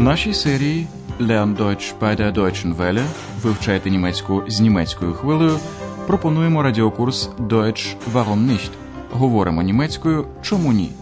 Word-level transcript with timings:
У 0.00 0.02
нашій 0.02 0.34
серії 0.34 0.86
Lern 1.20 1.56
Deutsch 1.56 1.98
bei 2.00 2.20
der 2.20 2.32
Deutschen 2.32 2.76
Welle 2.76 3.06
вивчайте 3.42 3.90
німецьку 3.90 4.42
з 4.48 4.60
німецькою 4.60 5.12
хвилею. 5.12 5.58
Пропонуємо 6.06 6.62
радіокурс 6.62 7.28
Deutsch 7.38 7.96
Warum 8.12 8.46
nicht? 8.46 8.70
Говоримо 9.10 9.62
німецькою 9.62 10.26
Чому 10.42 10.72
ні? 10.72 10.92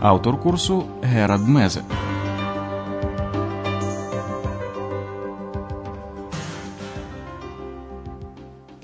Автор 0.00 0.42
курсу 0.42 0.84
Герад 1.02 1.48
Мезе. 1.48 1.82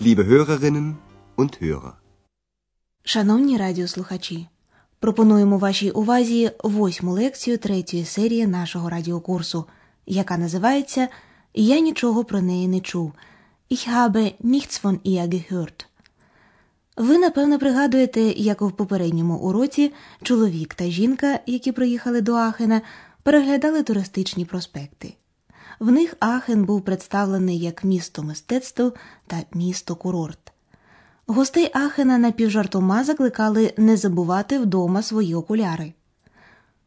Liebe 0.01 0.25
Hörerinnen 0.25 0.93
und 1.37 1.63
Hörer. 1.63 1.93
Шановні 3.03 3.57
радіослухачі, 3.57 4.49
пропонуємо 5.01 5.59
вашій 5.59 5.91
увазі 5.91 6.51
восьму 6.65 7.13
лекцію 7.13 7.59
третьої 7.59 8.05
серії 8.05 8.47
нашого 8.47 8.89
радіокурсу, 8.89 9.65
яка 10.07 10.39
називається 10.39 11.09
Я 11.55 11.81
нічого 11.81 12.25
про 12.25 12.41
неї 12.41 12.69
не 12.69 12.81
чув. 12.81 13.13
Ich 13.71 13.89
habe 13.89 14.35
nichts 14.45 14.83
von 14.83 14.99
ihr 15.05 15.29
gehört. 15.29 15.87
Ви, 16.97 17.19
напевно, 17.19 17.59
пригадуєте, 17.59 18.21
як 18.21 18.63
в 18.63 18.73
попередньому 18.73 19.37
уроці 19.37 19.93
чоловік 20.23 20.75
та 20.75 20.85
жінка, 20.85 21.41
які 21.47 21.73
приїхали 21.73 22.21
до 22.21 22.35
Ахена, 22.35 22.83
переглядали 23.23 23.83
туристичні 23.83 24.45
проспекти. 24.45 25.15
В 25.81 25.91
них 25.91 26.15
Ахен 26.21 26.65
був 26.65 26.85
представлений 26.85 27.59
як 27.59 27.85
місто 27.85 28.23
мистецтв 28.23 28.93
та 29.27 29.43
місто 29.55 29.97
курорт. 29.97 30.53
Гостей 31.33 31.71
Ахена 31.75 32.19
напівжартома 32.19 33.05
закликали 33.05 33.73
не 33.77 33.97
забувати 33.97 34.59
вдома 34.59 35.03
свої 35.03 35.35
окуляри. 35.35 35.93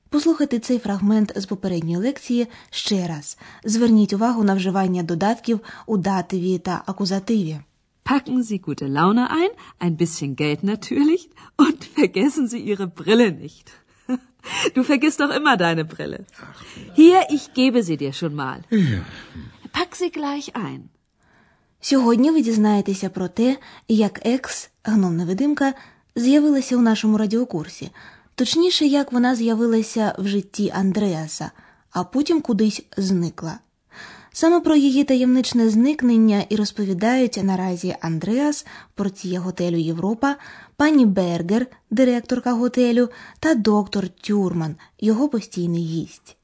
Послухайте 0.09 0.59
цей 0.59 0.79
фрагмент 0.79 1.33
з 1.35 1.45
попередньої 1.45 1.97
лекції 1.97 2.47
ще 2.69 3.07
раз. 3.07 3.37
Зверніть 3.63 4.13
увагу 4.13 4.43
на 4.43 4.53
вживання 4.53 5.03
додатків 5.03 5.59
у 5.85 5.97
дативі 5.97 6.57
та 6.57 6.83
акузативі. 6.85 7.59
Packen 8.05 8.39
Sie 8.43 8.59
gute 8.67 8.87
Laune 8.97 9.25
ein, 9.41 9.51
ein 9.79 9.95
bisschen 9.97 10.35
Geld 10.41 10.61
natürlich 10.63 11.23
und 11.57 11.79
vergessen 11.99 12.45
Sie 12.51 12.61
Ihre 12.71 12.87
Brille 12.87 13.31
nicht. 13.43 13.67
Du 14.75 14.83
vergisst 14.91 15.19
doch 15.21 15.31
immer 15.39 15.55
deine 15.65 15.85
Brille. 15.93 16.19
Hier, 17.01 17.19
ich 17.35 17.43
gebe 17.59 17.79
sie 17.87 17.97
dir 18.03 18.13
schon 18.19 18.35
mal. 18.43 18.59
Pack 19.77 19.91
sie 20.01 20.11
gleich 20.19 20.47
ein. 20.67 20.81
Сьогодні 21.85 22.31
ви 22.31 22.41
дізнаєтеся 22.41 23.09
про 23.09 23.27
те, 23.27 23.57
як 23.87 24.25
екс, 24.25 24.69
гномна 24.83 25.25
видимка, 25.25 25.73
з'явилася 26.15 26.77
у 26.77 26.81
нашому 26.81 27.17
радіокурсі, 27.17 27.91
точніше, 28.35 28.85
як 28.85 29.11
вона 29.11 29.35
з'явилася 29.35 30.15
в 30.17 30.27
житті 30.27 30.71
Андреаса, 30.75 31.51
а 31.91 32.03
потім 32.03 32.41
кудись 32.41 32.85
зникла. 32.97 33.59
Саме 34.31 34.59
про 34.59 34.75
її 34.75 35.03
таємничне 35.03 35.69
зникнення 35.69 36.45
і 36.49 36.55
розповідають 36.55 37.39
наразі 37.43 37.95
Андреас, 38.01 38.65
портіє 38.95 39.39
готелю 39.39 39.77
Європа, 39.77 40.35
пані 40.77 41.05
Бергер, 41.05 41.67
директорка 41.91 42.51
готелю, 42.51 43.09
та 43.39 43.55
доктор 43.55 44.09
Тюрман, 44.09 44.75
його 44.99 45.29
постійний 45.29 45.83
гість. 45.83 46.37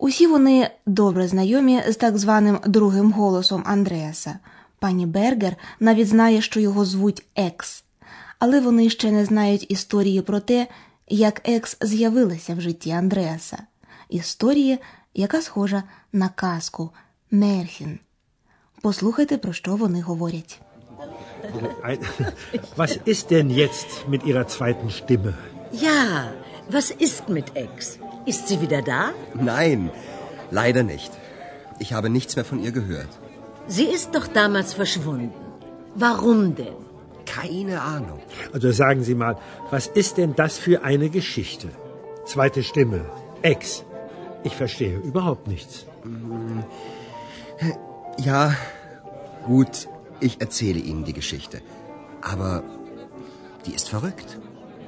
Усі 0.00 0.26
вони 0.26 0.70
добре 0.86 1.28
знайомі 1.28 1.82
з 1.88 1.96
так 1.96 2.18
званим 2.18 2.58
другим 2.66 3.12
голосом 3.12 3.62
Андреаса. 3.66 4.38
Пані 4.78 5.06
Бергер 5.06 5.56
навіть 5.80 6.08
знає, 6.08 6.40
що 6.40 6.60
його 6.60 6.84
звуть 6.84 7.26
Екс, 7.36 7.84
але 8.38 8.60
вони 8.60 8.90
ще 8.90 9.10
не 9.10 9.24
знають 9.24 9.70
історії 9.70 10.22
про 10.22 10.40
те, 10.40 10.66
як 11.08 11.48
Екс 11.48 11.76
з'явилася 11.80 12.54
в 12.54 12.60
житті 12.60 12.90
Андреаса. 12.90 13.58
Історії, 14.08 14.78
яка 15.14 15.42
схожа 15.42 15.82
на 16.12 16.28
казку 16.28 16.90
Мерхін. 17.30 17.98
Послухайте, 18.82 19.38
про 19.38 19.52
що 19.52 19.76
вони 19.76 20.00
говорять. 20.02 20.60
Was 22.76 22.92
ist 23.06 23.24
denn 23.32 23.50
jetzt 23.62 23.90
mit 24.08 24.22
Ihrer 24.28 24.46
zweiten 24.56 24.88
Stimme? 24.98 25.32
Ja, 25.72 26.00
was 26.70 26.86
ist 27.06 27.22
mit 27.36 27.46
Ex? 27.66 27.98
Ist 28.26 28.48
sie 28.48 28.60
wieder 28.60 28.82
da? 28.82 29.10
Nein, 29.34 29.90
leider 30.50 30.82
nicht. 30.82 31.12
Ich 31.78 31.92
habe 31.92 32.10
nichts 32.10 32.36
mehr 32.36 32.44
von 32.44 32.62
ihr 32.62 32.72
gehört. 32.72 33.08
Sie 33.66 33.84
ist 33.84 34.14
doch 34.14 34.26
damals 34.26 34.74
verschwunden. 34.74 35.32
Warum 35.94 36.54
denn? 36.54 36.76
Keine 37.24 37.80
Ahnung. 37.80 38.20
Also 38.52 38.72
sagen 38.72 39.02
Sie 39.02 39.14
mal, 39.14 39.38
was 39.70 39.86
ist 39.86 40.16
denn 40.18 40.34
das 40.34 40.58
für 40.58 40.82
eine 40.84 41.08
Geschichte? 41.10 41.68
Zweite 42.24 42.62
Stimme. 42.62 43.04
Ex. 43.42 43.84
Ich 44.42 44.56
verstehe 44.56 44.98
überhaupt 44.98 45.46
nichts. 45.46 45.86
Ja, 48.18 48.54
gut, 49.46 49.88
ich 50.20 50.40
erzähle 50.40 50.80
Ihnen 50.80 51.04
die 51.04 51.12
Geschichte. 51.12 51.62
Aber 52.20 52.62
die 53.66 53.74
ist 53.74 53.88
verrückt. 53.88 54.38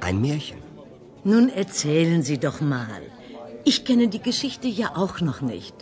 Ein 0.01 0.21
Märchen. 0.21 0.59
Nun 1.23 1.49
erzählen 1.49 2.21
Sie 2.23 2.37
doch 2.37 2.59
mal. 2.61 3.01
Ich 3.65 3.85
kenne 3.85 4.07
die 4.07 4.23
Geschichte 4.29 4.67
ja 4.67 4.87
auch 4.95 5.21
noch 5.21 5.41
nicht. 5.41 5.73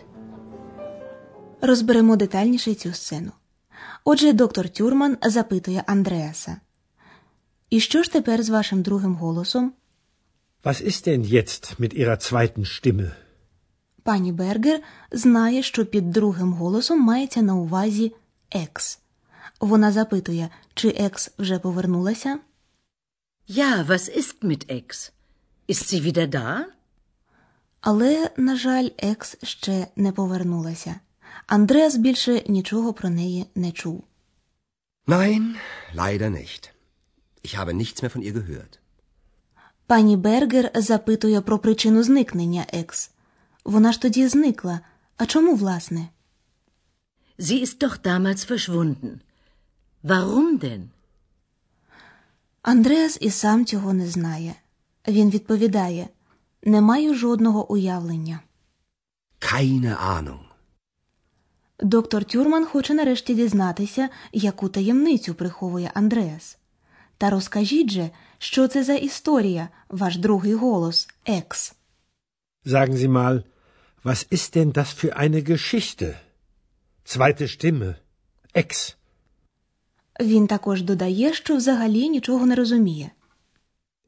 Розберемо 1.62 2.16
детальніше 2.16 2.74
цю 2.74 2.94
сцену. 2.94 3.32
Отже, 4.04 4.34
доктор 4.34 4.70
Тюрман 4.70 5.18
запитує 5.22 5.84
Андреаса. 5.88 6.58
І 7.70 7.80
що 7.80 8.04
ж 8.04 8.12
тепер 8.12 8.44
з 8.44 8.50
вашим 8.50 8.82
другим 8.82 9.16
голосом? 9.16 9.74
Was 10.64 10.82
ist 10.84 11.08
denn 11.08 11.26
jetzt 11.26 11.80
mit 11.80 11.94
Ihrer 11.94 12.18
zweiten 12.18 12.66
Stimme? 12.66 13.12
Пані 14.04 14.32
Бергер 14.32 14.82
знає, 15.12 15.64
що 15.64 15.86
під 15.86 16.12
другим 16.12 16.54
голосом 16.54 17.02
мається 17.02 17.42
на 17.42 17.56
увазі 17.56 18.14
екс. 18.52 19.00
Вона 19.60 19.92
запитує, 19.92 20.50
чи 20.74 20.88
екс 20.90 21.32
вже 21.38 21.60
повернулася. 21.60 22.40
Ja, 23.50 23.88
was 23.88 24.18
ist 24.18 24.44
mit 24.44 24.70
Ex? 24.70 25.12
Ist 25.68 25.86
sie 25.90 26.04
wieder 26.04 26.28
da? 26.28 26.66
Але, 27.82 28.30
на 28.38 28.56
жаль, 28.56 28.90
екс 28.98 29.38
ще 29.44 29.88
не 29.96 30.12
повернулася. 30.12 31.00
Андреас 31.48 31.96
більше 31.96 32.44
нічого 32.48 32.94
про 32.94 33.10
неї 33.10 33.46
не 33.56 33.72
чув. 33.72 34.04
Nein, 35.08 35.56
leider 35.96 36.30
nicht. 36.30 36.72
Ich 37.44 37.56
habe 37.58 37.74
nichts 37.74 38.02
mehr 38.02 38.12
von 38.16 38.24
ihr 38.24 38.34
gehört. 38.34 38.80
Пані 39.88 40.18
Бергер 40.18 40.72
запитує 40.76 41.42
про 41.42 41.60
причину 41.60 42.04
зникнення 42.04 42.66
екс. 42.74 43.12
Вона 43.66 43.92
ж 43.92 44.02
тоді 44.02 44.28
зникла. 44.28 44.80
А 45.18 45.26
чому, 45.26 45.56
власне? 45.56 46.08
Sie 47.40 47.62
ist 47.66 47.84
doch 47.84 48.02
damals 48.02 48.52
verschwunden. 48.52 49.20
Warum 50.04 50.60
denn? 50.60 50.84
Андреас 52.62 53.18
і 53.22 53.30
сам 53.30 53.66
цього 53.66 53.94
не 53.94 54.08
знає. 54.08 54.56
Він 55.08 55.30
відповідає: 55.30 56.08
не 56.64 56.82
маю 56.82 57.16
жодного 57.16 57.72
уявлення. 57.72 58.40
Keine 59.40 59.96
Ahnung. 59.96 60.40
Доктор 61.80 62.26
Тюрман 62.26 62.66
хоче 62.66 62.94
нарешті 62.94 63.36
дізнатися, 63.36 64.10
яку 64.34 64.70
таємницю 64.70 65.34
приховує 65.34 65.92
Андреас. 65.94 66.58
Та 67.18 67.30
розкажіть 67.30 67.92
же, 67.92 68.10
що 68.38 68.68
це 68.68 68.84
за 68.84 68.94
історія, 68.94 69.70
ваш 69.90 70.18
другий 70.18 70.54
голос, 70.54 71.10
екс. 71.26 71.76
Sagen 72.66 72.94
Sie 72.94 73.08
mal, 73.08 73.44
was 74.04 74.28
ist 74.32 74.56
denn 74.56 74.72
das 74.72 74.90
für 74.94 75.14
eine 75.14 75.42
Geschichte? 75.50 76.16
Zweite 77.06 77.48
Stimme. 77.48 77.96
Ex. 78.56 78.96
Він 80.20 80.48
також 80.48 80.82
додає, 80.82 81.34
що 81.34 81.56
взагалі 81.56 82.10
нічого 82.10 82.46
не 82.46 82.56
розуміє. 82.56 83.12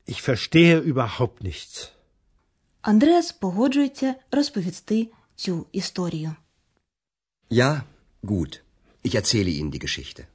Ich 0.08 0.30
verstehe 0.30 0.94
überhaupt 0.94 1.42
nichts. 1.42 1.90
Андреас 2.84 3.32
погоджується 3.32 4.16
розповісти 4.32 5.08
цю 5.36 5.66
історію. 5.72 6.36
Ja, 7.50 7.82
gut. 8.24 8.62
Ich 9.06 9.16
erzähle 9.16 9.50
Ihnen 9.50 9.72
die 9.72 9.84
Geschichte. 9.84 10.26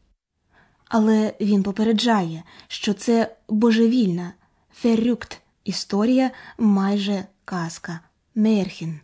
Але 0.89 1.35
він 1.41 1.63
попереджає, 1.63 2.43
що 2.69 2.95
це 2.95 3.37
божевільна, 3.49 4.33
ферюкт 4.73 5.41
історія, 5.65 6.31
майже 6.59 7.25
казка, 7.45 8.01
мерхін. 8.35 9.01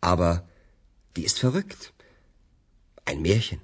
Aber 0.00 0.40
die 1.16 1.24
ist 1.24 1.44
verrückt. 1.44 1.92
Ein 3.06 3.20
Märchen. 3.26 3.58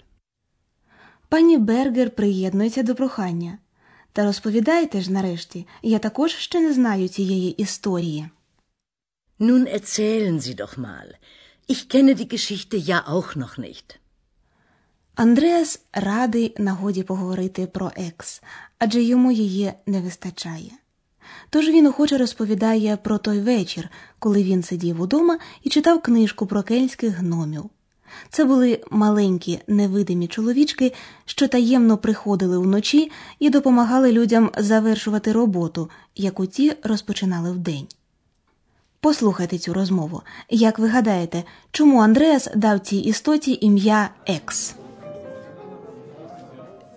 Пані 1.28 1.58
Бергер 1.58 2.10
приєднується 2.10 2.82
до 2.82 2.94
прохання. 2.94 3.58
Та 4.12 4.24
розповідайте 4.24 5.00
ж 5.00 5.12
нарешті, 5.12 5.66
я 5.82 5.98
також 5.98 6.32
ще 6.32 6.60
не 6.60 6.72
знаю 6.72 7.08
цієї 7.08 7.50
історії. 7.50 8.28
Nun 9.38 9.66
erzählen 9.66 10.40
Sie 10.40 10.56
doch 10.56 10.76
mal. 10.76 11.14
Ich 11.68 11.88
kenne 11.88 12.14
die 12.16 12.28
Geschichte 12.28 12.76
ja 12.76 13.06
auch 13.06 13.36
noch 13.36 13.56
nicht. 13.56 13.98
Андреас 15.14 15.80
радий 15.92 16.54
нагоді 16.58 17.02
поговорити 17.02 17.66
про 17.66 17.92
екс, 17.96 18.42
адже 18.78 19.02
йому 19.02 19.32
її 19.32 19.72
не 19.86 20.00
вистачає. 20.00 20.70
Тож 21.50 21.68
він 21.68 21.86
охоче 21.86 22.18
розповідає 22.18 22.96
про 22.96 23.18
той 23.18 23.40
вечір, 23.40 23.88
коли 24.18 24.42
він 24.42 24.62
сидів 24.62 25.00
удома 25.00 25.38
і 25.62 25.68
читав 25.68 26.02
книжку 26.02 26.46
про 26.46 26.62
кельтських 26.62 27.14
гномів. 27.14 27.64
Це 28.30 28.44
були 28.44 28.80
маленькі 28.90 29.60
невидимі 29.66 30.26
чоловічки, 30.26 30.92
що 31.24 31.48
таємно 31.48 31.98
приходили 31.98 32.58
вночі 32.58 33.10
і 33.38 33.50
допомагали 33.50 34.12
людям 34.12 34.50
завершувати 34.58 35.32
роботу, 35.32 35.90
яку 36.16 36.46
ті 36.46 36.72
розпочинали 36.82 37.52
вдень. 37.52 37.86
Послухайте 38.99 39.57
цю 39.57 39.73
розмову. 39.73 40.21
Як 40.49 40.79
ви 40.79 40.87
гадаєте, 40.87 41.43
чому 41.71 41.99
Андреас 41.99 42.49
дав 42.55 42.79
цій 42.79 42.97
істоті 42.97 43.57
ім'я 43.61 44.09
Екс? 44.27 44.75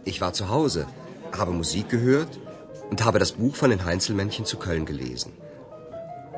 Ich 0.06 0.20
war 0.22 0.32
zu 0.32 0.44
Hause, 0.54 0.86
habe 1.38 1.52
Musik 1.62 1.86
gehört 1.96 2.32
und 2.90 2.98
habe 3.06 3.18
das 3.18 3.32
Buch 3.40 3.54
von 3.60 3.70
den 3.70 3.84
Heinzelmännchen 3.88 4.44
zu 4.50 4.56
Köln 4.66 4.84
gelesen. 4.92 5.30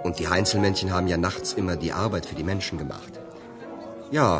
Und 0.04 0.14
die 0.20 0.28
Heinzelmännchen 0.34 0.88
haben 0.94 1.08
ja 1.14 1.18
nachts 1.28 1.48
immer 1.60 1.76
die 1.76 1.92
Arbeit 2.04 2.24
für 2.28 2.38
die 2.40 2.48
Menschen 2.52 2.76
gemacht. 2.82 3.12
Ja, 4.10 4.30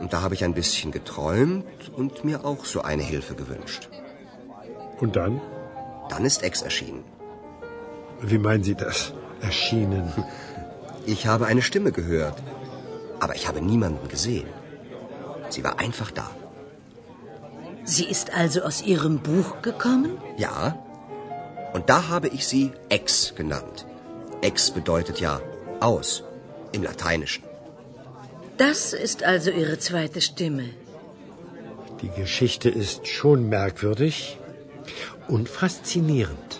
und 0.00 0.08
da 0.12 0.22
habe 0.22 0.34
ich 0.36 0.44
ein 0.44 0.54
bisschen 0.54 0.90
geträumt 0.98 1.90
und 1.98 2.24
mir 2.24 2.38
auch 2.44 2.64
so 2.64 2.78
eine 2.90 3.02
Hilfe 3.02 3.34
gewünscht. 3.42 3.82
Und 5.02 5.16
dann? 5.16 5.34
Dann 6.10 6.24
ist 6.24 6.42
Ex 6.42 6.62
erschienen. 6.62 7.04
Wie 8.30 8.38
meinen 8.38 8.64
Sie 8.64 8.76
das? 8.86 9.12
Erschienen. 9.40 10.04
Ich 11.08 11.26
habe 11.26 11.46
eine 11.46 11.62
Stimme 11.62 11.92
gehört, 11.92 12.42
aber 13.20 13.34
ich 13.38 13.46
habe 13.48 13.60
niemanden 13.60 14.08
gesehen. 14.08 14.48
Sie 15.50 15.62
war 15.64 15.78
einfach 15.78 16.10
da. 16.10 16.30
Sie 17.84 18.06
ist 18.14 18.32
also 18.42 18.62
aus 18.62 18.82
Ihrem 18.92 19.18
Buch 19.30 19.50
gekommen? 19.62 20.12
Ja, 20.38 20.78
und 21.74 21.90
da 21.90 22.08
habe 22.08 22.28
ich 22.28 22.46
sie 22.46 22.72
Ex 22.88 23.34
genannt. 23.40 23.86
Ex 24.40 24.70
bedeutet 24.70 25.20
ja 25.20 25.40
aus 25.80 26.22
im 26.72 26.82
Lateinischen. 26.82 27.44
Das 28.56 28.92
ist 29.06 29.24
also 29.24 29.50
Ihre 29.50 29.78
zweite 29.78 30.20
Stimme. 30.20 30.66
Die 32.00 32.12
Geschichte 32.22 32.68
ist 32.68 33.06
schon 33.06 33.48
merkwürdig 33.48 34.38
und 35.28 35.48
faszinierend. 35.48 36.50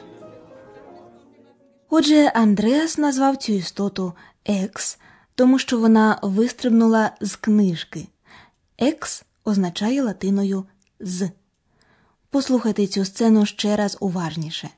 Отже, 1.96 2.30
Андреас 2.34 2.98
назвав 2.98 3.36
цю 3.36 3.52
істоту 3.52 4.14
Екс, 4.45 4.99
тому 5.35 5.59
що 5.59 5.79
вона 5.79 6.19
вистрибнула 6.21 7.11
з 7.21 7.35
книжки. 7.35 8.07
Екс 8.77 9.23
означає 9.43 10.03
латиною 10.03 10.65
з. 10.99 11.29
Послухайте 12.29 12.87
цю 12.87 13.05
сцену 13.05 13.45
ще 13.45 13.75
раз 13.75 13.97
уважніше. 13.99 14.69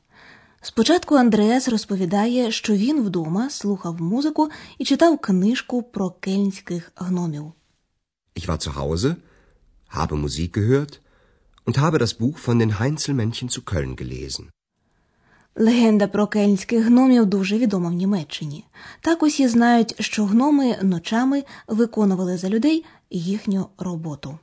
Спочатку 0.62 1.16
Андреас 1.16 1.68
розповідає, 1.68 2.52
що 2.52 2.74
він 2.74 3.02
вдома 3.02 3.50
слухав 3.50 4.02
музику 4.02 4.50
і 4.78 4.86
читав 4.86 5.19
книжку 5.19 5.84
про 5.84 6.10
кельнських 6.10 6.92
гномів. 6.96 7.54
Ich 8.36 8.48
war 8.48 8.58
zu 8.58 8.72
Hause, 8.80 9.16
habe 9.98 10.16
Musik 10.16 10.54
gehört 10.58 10.94
und 11.66 11.78
habe 11.78 11.98
das 11.98 12.13
Buch 12.13 12.38
von 12.48 12.60
den 12.60 12.80
Heinzelmännchen 12.80 13.50
zu 13.50 13.62
Köln 13.62 13.96
gelesen. 13.96 14.46
Легенда 15.56 16.07
про 16.07 16.27
кельнських 16.27 16.86
гномів 16.86 17.25
дуже 17.25 17.57
відома 17.57 17.89
в 17.89 17.94
Німеччині. 17.94 18.65
Так 19.01 19.24
усі 19.24 19.48
знають, 19.48 19.95
що 20.00 20.25
гноми 20.25 20.77
ночами 20.83 21.44
виконували 21.68 22.38
за 22.38 22.50
людей 22.50 22.86
їхню 23.09 23.69
роботу. 23.77 24.39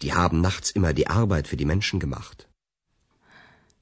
Die 0.00 0.12
haben 0.12 0.40
nachts 0.40 0.76
immer 0.76 0.92
die 0.92 1.06
Arbeit 1.06 1.46
für 1.48 1.56
die 1.56 1.66
Menschen 1.66 2.00
gemacht. 2.00 2.46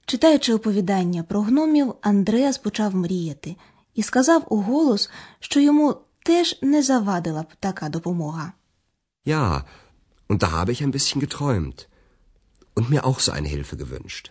Читаючи 0.07 0.55
оповідання 0.55 1.23
про 1.23 1.41
гномів, 1.41 1.95
Андреас 2.01 2.59
почав 2.59 2.95
мріяти 2.95 3.57
і 3.95 4.03
сказав 4.03 4.47
у 4.49 4.57
голос, 4.57 5.11
що 5.41 5.61
йому 5.61 5.97
теж 6.23 6.59
не 6.63 6.83
завадила 6.83 7.43
б 7.43 7.47
така 7.61 7.89
допомога. 7.89 8.53
Ja, 9.27 9.65
und 10.29 10.43
da 10.43 10.51
habe 10.53 10.73
ich 10.73 10.83
ein 10.83 10.93
bisschen 10.93 11.21
geträumt 11.21 11.89
und 12.77 12.91
mir 12.91 13.03
auch 13.09 13.21
so 13.21 13.33
eine 13.33 13.49
Hilfe 13.49 13.77
gewünscht. 13.77 14.31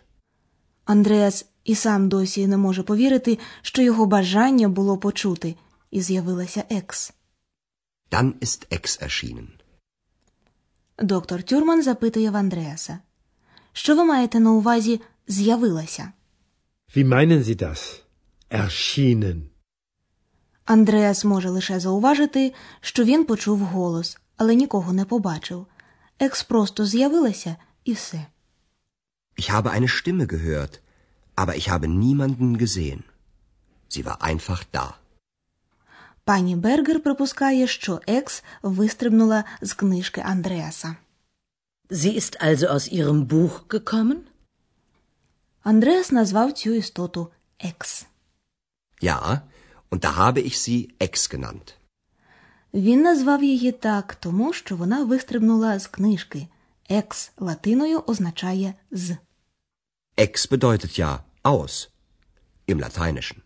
Андреас 0.86 1.46
і 1.64 1.76
сам 1.76 2.10
досі 2.10 2.48
не 2.48 2.58
може 2.58 2.84
повірити, 2.84 3.40
що 3.62 3.82
його 3.82 4.06
бажання 4.06 4.70
було 4.70 4.98
почути, 4.98 5.56
і 5.92 6.02
з'явилася 6.02 6.64
Екс. 6.70 7.14
Dann 8.12 8.34
ist 8.42 8.68
Ex 8.72 9.04
erschienen. 9.04 9.48
Доктор 11.00 11.44
Тюрман 11.44 11.84
запитує 11.84 12.30
в 12.30 12.36
Андреаса. 12.36 13.00
Що 13.74 13.96
ви 13.96 14.04
маєте 14.04 14.40
на 14.40 14.52
увазі 14.52 15.02
з'явилася? 15.28 16.12
Wie 16.96 17.08
meinen 17.08 17.44
Sie 17.44 17.64
das? 17.64 18.02
Erschienen. 18.52 19.42
Андреас 20.66 21.26
може 21.26 21.50
лише 21.50 21.80
зауважити, 21.80 22.54
що 22.82 23.04
він 23.04 23.26
почув 23.26 23.60
голос, 23.60 24.18
але 24.38 24.56
нікого 24.56 24.94
не 24.94 25.06
побачив. 25.06 25.68
Екс 26.20 26.44
просто 26.44 26.86
з'явилася 26.86 27.56
і 27.86 27.94
все. 27.94 28.26
Ich 29.38 29.50
habe 29.50 29.70
eine 29.72 29.88
Stimme 29.88 30.28
gehört, 30.28 30.80
aber 31.36 31.56
ich 31.56 31.70
habe 31.70 31.88
niemanden 31.88 32.58
gesehen. 32.58 33.04
Sie 33.94 34.06
war 34.06 34.22
einfach 34.22 34.64
da. 34.72 34.94
Пані 36.26 36.56
Бергер 36.56 37.04
припускає, 37.04 37.68
що 37.68 38.02
Екс 38.08 38.44
вистрибнула 38.62 39.44
з 39.62 39.74
книжки 39.74 40.22
Андреаса. 40.22 40.96
Sie 41.90 42.16
ist 42.20 42.42
also 42.42 42.68
aus 42.68 42.88
Ihrem 42.88 43.28
Buch 43.28 43.68
gekommen? 43.68 44.18
Андреас 45.64 46.12
назвав 46.12 46.54
цю 46.54 46.74
істоту 46.74 47.32
Екс. 47.60 48.06
Ja, 49.02 49.42
und 49.92 50.04
da 50.04 50.16
habe 50.16 50.42
ich 50.42 50.58
sie 50.58 50.90
Ex 51.00 51.30
genannt. 51.36 51.74
Він 52.74 53.02
назвав 53.02 53.44
її 53.44 53.72
так, 53.72 54.16
тому 54.16 54.54
що 54.54 54.76
вона 54.76 55.04
вистрибнула 55.04 55.80
з 55.80 55.88
книжки. 55.88 56.48
Екс 56.90 57.32
латиною 57.38 58.04
означає 58.08 58.74
з. 58.92 59.18
Ex 60.16 60.48
bedeutet 60.48 60.98
ja 60.98 61.24
aus 61.42 61.90
im 62.68 62.80
Lateinischen. 62.80 63.42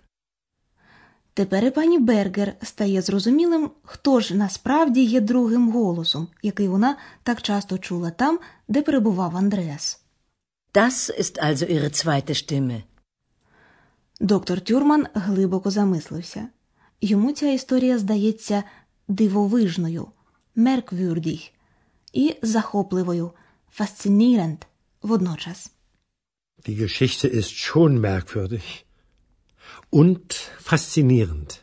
Тепер 1.34 1.66
і 1.66 1.72
пані 1.72 2.00
Бергер 2.00 2.56
стає 2.62 3.02
зрозумілим, 3.02 3.72
хто 3.84 4.20
ж 4.20 4.36
насправді 4.36 5.04
є 5.04 5.22
другим 5.22 5.72
голосом, 5.72 6.28
який 6.44 6.68
вона 6.68 6.98
так 7.24 7.42
часто 7.42 7.78
чула 7.78 8.12
там, 8.12 8.40
де 8.68 8.82
перебував 8.82 9.38
Андреас. 9.38 10.02
Das 10.74 11.20
ist 11.20 11.40
also 11.40 11.66
Ihre 11.66 11.90
zweite 11.90 12.34
Stimme. 12.34 12.84
Доктор 14.20 14.62
Тюрман 14.62 15.08
глибоко 15.14 15.72
замислився. 15.72 16.48
Йому 17.02 17.32
ця 17.32 17.48
історія 17.52 17.98
здається 17.98 18.64
дивовижною, 19.08 20.08
мерквюрдіх 20.56 21.42
і 22.14 22.36
захопливою, 22.42 23.32
faszinierend 23.80 24.58
водночас. 25.02 25.72
Die 26.68 26.76
Geschichte 26.76 27.28
ist 27.30 27.54
schon 27.58 27.92
merkwürdig 28.10 28.86
und 29.90 30.26
faszinierend. 30.70 31.62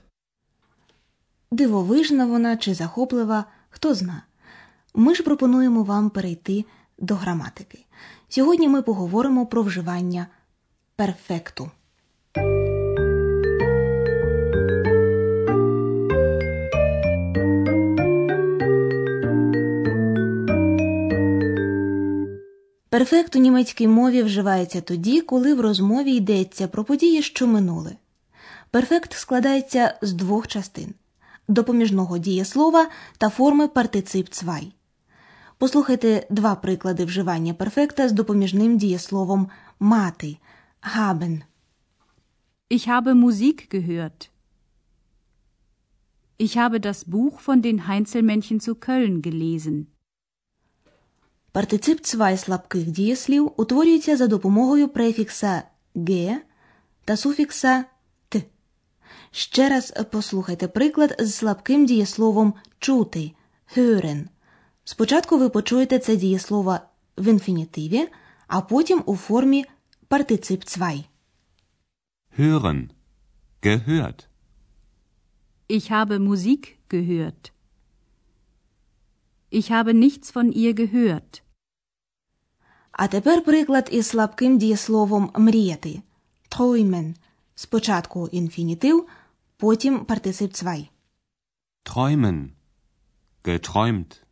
Дивовижна 1.50 2.26
вона 2.26 2.56
чи 2.56 2.74
захоплива, 2.74 3.44
хто 3.70 3.94
зна. 3.94 4.22
Ми 4.94 5.14
ж 5.14 5.22
пропонуємо 5.22 5.82
вам 5.82 6.10
перейти 6.10 6.64
до 6.98 7.14
граматики. 7.14 7.84
Сьогодні 8.28 8.68
ми 8.68 8.82
поговоримо 8.82 9.46
про 9.46 9.62
вживання 9.62 10.26
перфекту. 10.96 11.70
Перфект 23.04 23.36
у 23.36 23.38
німецькій 23.38 23.88
мові 23.88 24.22
вживається 24.22 24.80
тоді, 24.80 25.20
коли 25.20 25.54
в 25.54 25.60
розмові 25.60 26.12
йдеться 26.12 26.68
про 26.68 26.84
події, 26.84 27.22
що 27.22 27.46
минули. 27.46 27.96
Перфект 28.70 29.12
складається 29.12 29.98
з 30.02 30.12
двох 30.12 30.48
частин 30.48 30.94
допоміжного 31.48 32.18
дієслова 32.18 32.88
та 33.18 33.28
форми 33.28 33.68
партицип 33.68 34.28
цвай. 34.28 34.72
Послухайте 35.58 36.26
два 36.30 36.54
приклади 36.54 37.04
вживання 37.04 37.54
перфекта 37.54 38.08
з 38.08 38.12
допоміжним 38.12 38.78
дієсловом 38.78 39.48
мати 39.80 40.36
haben. 40.96 41.42
Ich 42.70 42.88
habe 42.88 43.14
Musik 43.14 43.70
gehört. 43.74 44.30
Ich 46.38 46.56
habe 46.56 46.80
das 46.80 47.04
Buch 47.04 47.40
von 47.46 47.62
den 47.62 47.86
Heinzelmännchen 47.86 48.60
zu 48.60 48.74
Köln 48.74 49.22
gelesen. 49.22 49.93
Партицип 51.54 52.00
цвай 52.00 52.38
слабких 52.38 52.86
дієслів 52.86 53.52
утворюється 53.56 54.16
за 54.16 54.26
допомогою 54.26 54.88
префікса 54.88 55.62
ге 55.96 56.42
та 57.04 57.16
суфікса 57.16 57.84
т. 58.28 58.42
Ще 59.30 59.68
раз 59.68 59.94
послухайте 60.10 60.68
приклад 60.68 61.16
з 61.18 61.34
слабким 61.34 61.86
дієсловом 61.86 62.54
чути 62.78 63.32
hören. 63.76 64.24
Спочатку 64.84 65.38
ви 65.38 65.48
почуєте 65.48 65.98
це 65.98 66.16
дієслово 66.16 66.78
в 67.18 67.28
інфінітиві, 67.28 68.08
а 68.46 68.60
потім 68.60 69.02
у 69.06 69.16
формі 69.16 69.64
партицип 70.08 70.64
цвай. 70.64 71.08
Hören. 72.38 72.88
Gehört. 73.62 74.26
Ich 75.68 75.90
habe 75.90 76.18
Musik 76.18 76.62
gehört. 76.90 77.52
Ich 79.52 79.70
habe 79.70 79.94
nichts 79.94 80.32
von 80.34 80.52
ihr 80.52 80.74
gehört. 80.74 81.43
А 82.96 83.08
тепер 83.08 83.44
приклад 83.44 83.88
із 83.92 84.06
слабким 84.06 84.58
дієсловом 84.58 85.30
мріяти. 85.36 86.02
Träumen. 86.48 87.14
Спочатку 87.54 88.28
інфінітив, 88.28 89.06
потім 89.56 90.04
партисип 90.04 90.52
цвай. 90.52 90.90
Träumen. 91.84 92.48
Geträumt. 93.44 94.22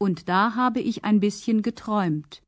Und 0.00 0.28
da 0.28 0.42
habe 0.56 0.80
ich 0.80 1.02
ein 1.02 1.20
bisschen 1.20 1.62
geträumt. 1.62 2.42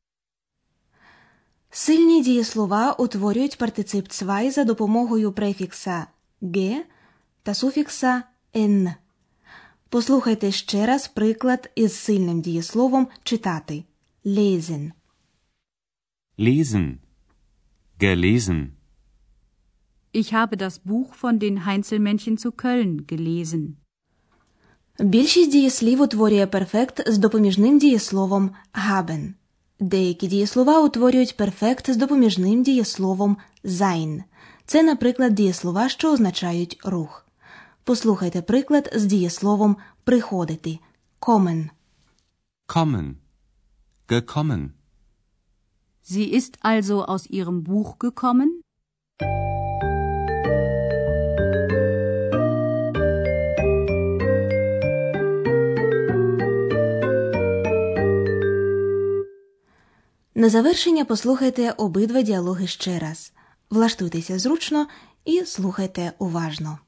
Сильні 1.69 2.21
дієслова 2.23 2.91
утворюють 2.91 3.57
партицип 3.57 4.07
цвай 4.07 4.51
за 4.51 4.63
допомогою 4.63 5.31
префікса 5.31 6.07
ге 6.41 6.85
та 7.43 7.53
суфікса 7.53 8.23
н. 8.55 8.93
Послухайте 9.89 10.51
ще 10.51 10.85
раз 10.85 11.07
приклад 11.07 11.71
із 11.75 11.95
сильним 11.95 12.41
дієсловом 12.41 13.07
читати 13.23 13.83
lesen. 14.25 14.91
Lesen. 16.47 16.85
Gelesen. 17.99 18.59
Ich 20.11 20.33
habe 20.33 20.55
das 20.57 20.75
Buch 20.79 21.09
von 21.13 21.35
den 21.37 21.65
Heinzelmännchen 21.67 22.35
zu 22.43 22.51
Köln 22.51 23.05
gelesen. 23.07 23.75
Більшість 24.99 25.51
дієслів 25.51 26.01
утворює 26.01 26.45
перфект 26.45 27.09
з 27.09 27.17
допоміжним 27.17 27.79
дієсловом 27.79 28.51
haben. 28.73 29.33
Деякі 29.79 30.27
дієслова 30.27 30.83
утворюють 30.83 31.37
перфект 31.37 31.89
з 31.89 31.97
допоміжним 31.97 32.63
дієсловом 32.63 33.37
sein. 33.63 34.23
Це, 34.65 34.83
наприклад, 34.83 35.33
дієслова, 35.35 35.89
що 35.89 36.13
означають 36.13 36.79
рух. 36.83 37.27
Послухайте 37.83 38.41
приклад 38.41 38.91
з 38.95 39.05
дієсловом 39.05 39.77
приходити 40.03 40.79
kommen. 41.19 41.69
Kommen. 42.67 43.13
Gekommen. 44.07 44.69
Sie 46.03 46.27
ist 46.39 46.57
also 46.61 47.05
aus 47.05 47.25
ihrem 47.29 47.63
Buch 47.63 47.97
gekommen? 47.99 48.61
На 60.35 60.49
завершення 60.49 61.05
послухайте 61.05 61.71
обидва 61.71 62.21
діалоги 62.21 62.67
ще 62.67 62.99
раз. 62.99 63.33
Влаштуйтеся 63.69 64.39
зручно 64.39 64.87
і 65.25 65.45
слухайте 65.45 66.13
уважно. 66.19 66.79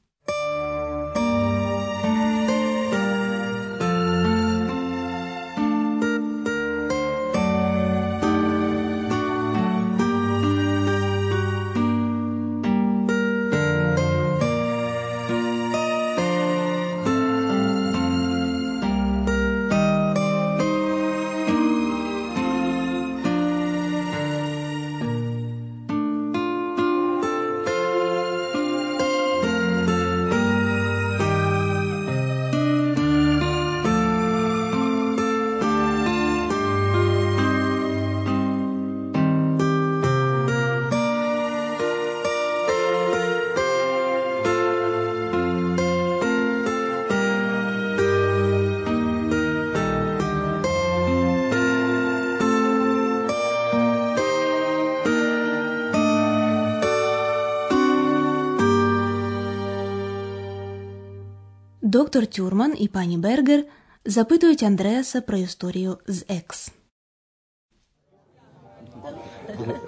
Доктор 61.93 62.25
Тюрман 62.27 62.73
і 62.77 62.87
пані 62.87 63.17
Бергер 63.17 63.63
запитують 64.05 64.63
Андреаса 64.63 65.21
про 65.21 65.37
історію 65.37 65.97
з 66.07 66.25
екс. 66.27 66.71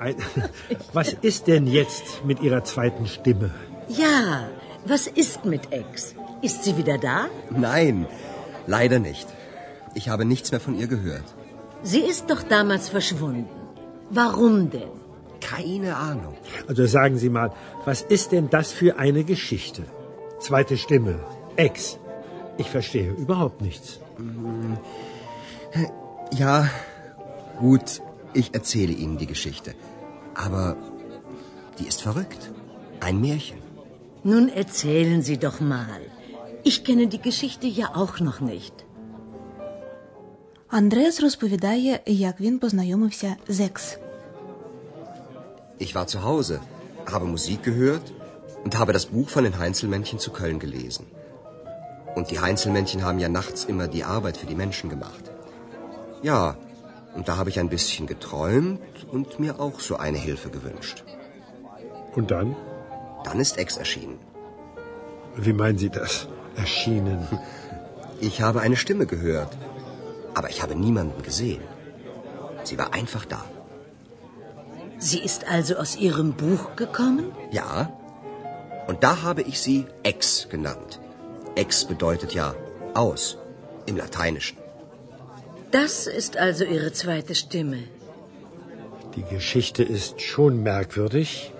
Ein- 0.05 0.21
Was 0.97 1.09
ist 1.29 1.41
denn 1.49 1.65
jetzt 1.79 2.07
mit 2.29 2.37
Ihrer 2.45 2.61
zweiten 2.71 3.05
Stimme? 3.15 3.49
Ja, 4.05 4.17
was 4.91 5.03
ist 5.23 5.39
mit 5.53 5.63
Ex? 5.81 5.91
Ist 6.47 6.59
sie 6.65 6.73
wieder 6.79 6.97
da? 7.09 7.17
Nein, 7.69 7.95
leider 8.75 8.99
nicht. 9.09 9.27
Ich 9.99 10.05
habe 10.11 10.23
nichts 10.33 10.47
mehr 10.53 10.63
von 10.67 10.75
ihr 10.81 10.89
gehört. 10.95 11.27
Sie 11.91 12.03
ist 12.13 12.23
doch 12.31 12.41
damals 12.57 12.85
verschwunden. 12.97 13.49
Warum 14.21 14.55
denn? 14.75 14.93
Keine 15.53 15.91
Ahnung. 16.11 16.35
Also 16.69 16.83
sagen 16.97 17.15
Sie 17.23 17.31
mal, 17.37 17.49
was 17.89 17.99
ist 18.15 18.27
denn 18.33 18.47
das 18.57 18.67
für 18.79 18.91
eine 19.05 19.23
Geschichte? 19.33 19.81
Zweite 20.47 20.75
Stimme. 20.85 21.15
Ex. 21.55 21.97
Ich 22.57 22.69
verstehe 22.69 23.11
überhaupt 23.11 23.61
nichts. 23.61 23.99
Ja, 26.43 26.69
gut, 27.59 28.01
ich 28.33 28.53
erzähle 28.53 28.93
Ihnen 28.93 29.17
die 29.17 29.27
Geschichte. 29.27 29.73
Aber 30.45 30.65
die 31.77 31.87
ist 31.91 32.01
verrückt. 32.01 32.51
Ein 33.07 33.19
Märchen. 33.21 33.59
Nun 34.23 34.49
erzählen 34.49 35.21
Sie 35.21 35.37
doch 35.37 35.59
mal. 35.59 36.01
Ich 36.63 36.83
kenne 36.83 37.07
die 37.07 37.21
Geschichte 37.29 37.67
ja 37.67 37.87
auch 37.95 38.19
noch 38.19 38.39
nicht. 38.53 38.75
Андреас 40.71 41.21
розповідає, 41.21 41.99
як 42.05 42.41
він 42.41 42.59
познайомився 42.59 43.35
з 43.47 43.59
екс. 43.59 43.97
Ich 45.79 45.95
war 45.95 46.05
zu 46.05 46.19
Hause, 46.23 46.59
habe 47.05 47.25
Musik 47.25 47.59
gehört 47.63 48.05
und 48.63 48.75
habe 48.79 48.93
das 48.93 49.05
Buch 49.15 49.29
von 49.35 49.43
den 49.47 49.57
Heinzelmännchen 49.61 50.19
zu 50.19 50.29
Köln 50.39 50.59
gelesen. 50.65 51.05
Und 52.16 52.30
die 52.30 52.40
Heinzelmännchen 52.40 53.04
haben 53.04 53.18
ja 53.18 53.28
nachts 53.28 53.64
immer 53.72 53.88
die 53.88 54.04
Arbeit 54.04 54.38
für 54.38 54.46
die 54.46 54.60
Menschen 54.64 54.88
gemacht. 54.94 55.24
Ja, 56.22 56.56
und 57.14 57.28
da 57.28 57.36
habe 57.36 57.50
ich 57.50 57.58
ein 57.60 57.68
bisschen 57.68 58.06
geträumt 58.06 59.04
und 59.12 59.38
mir 59.38 59.60
auch 59.60 59.80
so 59.80 59.96
eine 59.96 60.18
Hilfe 60.28 60.48
gewünscht. 60.48 61.04
Und 62.14 62.30
dann? 62.30 62.56
Dann 63.24 63.38
ist 63.38 63.58
Ex 63.58 63.76
erschienen. 63.76 64.18
Wie 65.36 65.52
meinen 65.52 65.78
Sie 65.78 65.90
das? 65.90 66.26
Erschienen. 66.56 67.28
Ich 68.18 68.40
habe 68.40 68.62
eine 68.62 68.76
Stimme 68.76 69.04
gehört, 69.04 69.54
aber 70.32 70.48
ich 70.48 70.62
habe 70.62 70.74
niemanden 70.74 71.22
gesehen. 71.22 71.60
Sie 72.64 72.78
war 72.78 72.94
einfach 72.94 73.26
da. 73.26 73.44
Sie 74.98 75.18
ist 75.18 75.46
also 75.46 75.76
aus 75.76 75.96
ihrem 75.96 76.32
Buch 76.32 76.76
gekommen? 76.76 77.26
Ja, 77.50 77.92
und 78.86 79.04
da 79.04 79.20
habe 79.20 79.42
ich 79.42 79.60
sie 79.60 79.84
Ex 80.02 80.48
genannt. 80.48 80.98
Ex 81.64 81.84
bedeutet 81.92 82.30
ja 82.34 82.54
aus 82.94 83.22
im 83.86 83.96
Lateinischen. 83.96 84.56
Das 85.70 86.06
ist 86.06 86.36
also 86.36 86.64
ihre 86.64 86.92
zweite 86.92 87.34
Stimme. 87.34 87.80
Die 89.16 89.26
Geschichte 89.36 89.82
ist 89.82 90.20
schon 90.20 90.62
merkwürdig 90.62 91.52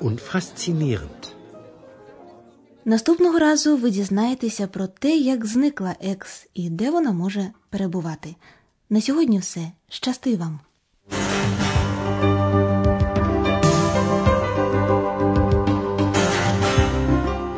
und 0.00 0.20
faszinierend. 0.20 1.22
Наступного 2.86 3.38
разу 3.38 3.76
ви 3.76 3.90
дізнаєтеся 3.90 4.66
про 4.66 4.86
те, 4.86 5.16
як 5.16 5.46
зникла 5.46 5.94
екс 6.00 6.46
і 6.54 6.70
де 6.70 6.90
вона 6.90 7.12
може 7.12 7.50
перебувати. 7.70 8.34
На 8.90 9.00
сьогодні 9.00 9.38
все. 9.38 9.72
Щасти 9.88 10.36
вам! 10.36 10.60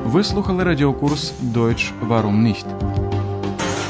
Ви 0.06 0.24
слухали 0.24 0.64
радіокурс 0.64 1.32
Deutsch 1.54 1.92
Warum 2.08 2.42
nicht? 2.42 2.66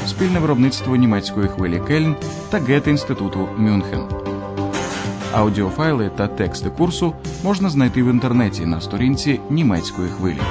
Спільне 0.07 0.39
виробництво 0.39 0.95
німецької 0.95 1.47
хвилі 1.47 1.81
Кельн 1.87 2.15
та 2.49 2.59
Гет 2.59 2.87
інституту 2.87 3.47
Мюнхен. 3.57 4.03
Аудіофайли 5.33 6.11
та 6.15 6.27
тексти 6.27 6.69
курсу 6.69 7.13
можна 7.43 7.69
знайти 7.69 8.03
в 8.03 8.07
інтернеті 8.07 8.65
на 8.65 8.81
сторінці 8.81 9.39
німецької 9.49 10.09
хвилі. 10.09 10.41